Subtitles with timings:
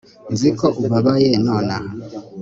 [0.33, 1.89] nzi ko ubabaye nonaha